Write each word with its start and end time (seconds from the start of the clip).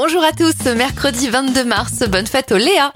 Bonjour 0.00 0.22
à 0.22 0.30
tous, 0.30 0.54
mercredi 0.76 1.28
22 1.28 1.64
mars, 1.64 2.04
bonne 2.08 2.28
fête 2.28 2.52
au 2.52 2.56
Léa. 2.56 2.92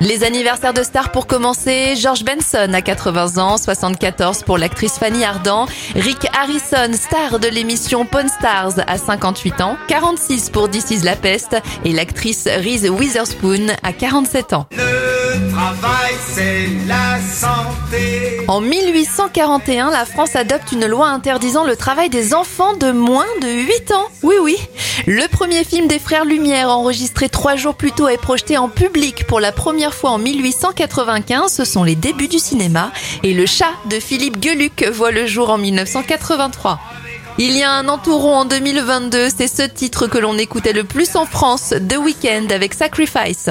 Les 0.00 0.24
anniversaires 0.24 0.72
de 0.72 0.82
stars 0.82 1.12
pour 1.12 1.26
commencer, 1.26 1.96
George 1.96 2.24
Benson 2.24 2.72
à 2.72 2.80
80 2.80 3.36
ans, 3.36 3.58
74 3.58 4.42
pour 4.42 4.56
l'actrice 4.56 4.94
Fanny 4.98 5.22
Ardant, 5.22 5.66
Rick 5.96 6.28
Harrison, 6.32 6.94
star 6.94 7.38
de 7.38 7.48
l'émission 7.48 8.06
Pawn 8.06 8.26
Stars 8.26 8.82
à 8.86 8.96
58 8.96 9.60
ans, 9.60 9.76
46 9.88 10.48
pour 10.48 10.70
This 10.70 10.90
is 10.90 11.02
la 11.02 11.14
peste 11.14 11.58
et 11.84 11.92
l'actrice 11.92 12.46
Reese 12.46 12.88
Witherspoon 12.88 13.66
à 13.82 13.92
47 13.92 14.54
ans. 14.54 14.66
Le 14.70 15.50
travail, 15.50 16.07
c'est 16.38 16.68
la 16.86 17.18
santé. 17.20 18.44
En 18.46 18.60
1841, 18.60 19.90
la 19.90 20.04
France 20.04 20.36
adopte 20.36 20.70
une 20.70 20.86
loi 20.86 21.08
interdisant 21.08 21.64
le 21.64 21.74
travail 21.74 22.10
des 22.10 22.32
enfants 22.32 22.76
de 22.76 22.92
moins 22.92 23.26
de 23.42 23.48
8 23.48 23.90
ans. 23.90 24.06
Oui, 24.22 24.36
oui. 24.40 24.56
Le 25.06 25.26
premier 25.28 25.64
film 25.64 25.88
des 25.88 25.98
Frères 25.98 26.24
Lumière, 26.24 26.68
enregistré 26.68 27.28
trois 27.28 27.56
jours 27.56 27.74
plus 27.74 27.90
tôt, 27.90 28.08
est 28.08 28.18
projeté 28.18 28.56
en 28.56 28.68
public 28.68 29.26
pour 29.26 29.40
la 29.40 29.50
première 29.50 29.94
fois 29.94 30.10
en 30.10 30.18
1895. 30.18 31.52
Ce 31.52 31.64
sont 31.64 31.82
les 31.82 31.96
débuts 31.96 32.28
du 32.28 32.38
cinéma. 32.38 32.92
Et 33.24 33.34
Le 33.34 33.46
chat 33.46 33.72
de 33.90 33.98
Philippe 33.98 34.40
Geluc 34.40 34.86
voit 34.92 35.10
le 35.10 35.26
jour 35.26 35.50
en 35.50 35.58
1983. 35.58 36.78
Il 37.38 37.56
y 37.56 37.64
a 37.64 37.72
un 37.72 37.88
entouron 37.88 38.36
en 38.36 38.44
2022, 38.44 39.28
c'est 39.36 39.48
ce 39.48 39.62
titre 39.62 40.06
que 40.06 40.18
l'on 40.18 40.38
écoutait 40.38 40.72
le 40.72 40.84
plus 40.84 41.16
en 41.16 41.24
France, 41.24 41.74
The 41.88 41.96
Weeknd 41.96 42.48
avec 42.50 42.74
Sacrifice. 42.74 43.50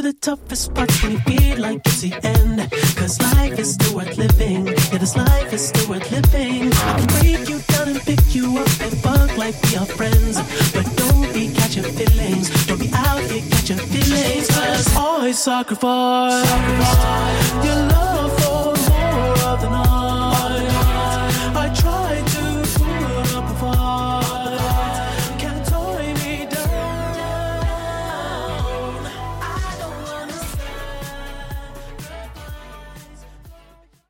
Through 0.00 0.12
the 0.12 0.18
toughest 0.18 0.74
parts 0.74 1.02
when 1.02 1.12
you 1.12 1.18
feel 1.20 1.58
like 1.58 1.80
it's 1.84 2.00
the 2.00 2.12
end. 2.22 2.70
Cause 2.96 3.20
life 3.20 3.58
is 3.58 3.74
still 3.74 3.96
worth 3.96 4.16
living. 4.16 4.66
Yeah, 4.66 4.98
this 4.98 5.16
life 5.16 5.52
is 5.52 5.68
still 5.68 5.90
worth 5.90 6.10
living. 6.10 6.72
I 6.72 6.92
can 6.98 7.06
break 7.20 7.48
you 7.48 7.58
down 7.72 7.88
and 7.88 8.00
pick 8.00 8.34
you 8.34 8.58
up 8.58 8.68
and 8.80 8.92
fuck 9.02 9.36
like 9.36 9.54
we 9.64 9.76
are 9.76 9.86
friends. 9.86 10.36
But 10.72 10.86
don't 10.96 11.32
be 11.34 11.52
catching 11.52 11.84
feelings. 11.84 12.48
Don't 12.66 12.80
be 12.80 12.90
out 12.94 13.20
here 13.30 13.42
catching 13.50 13.78
feelings. 13.78 14.48
Cause 14.48 14.96
always 14.96 15.38
sacrifice, 15.38 16.48
your 16.50 17.39